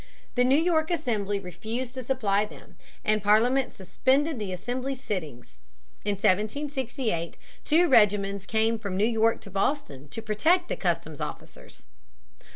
The 0.33 0.43
New 0.43 0.57
York 0.57 0.89
Assembly 0.89 1.39
refused 1.39 1.93
to 1.93 2.01
supply 2.01 2.43
them, 2.43 2.75
and 3.05 3.21
Parliament 3.21 3.71
suspended 3.71 4.39
the 4.39 4.51
Assembly's 4.51 4.99
sittings. 4.99 5.59
In 6.03 6.13
1768 6.13 7.37
two 7.63 7.87
regiments 7.87 8.47
came 8.47 8.79
from 8.79 8.97
New 8.97 9.05
York 9.05 9.41
to 9.41 9.51
Boston 9.51 10.07
to 10.09 10.23
protect 10.23 10.69
the 10.69 10.75
customs 10.75 11.21
officers. 11.21 11.85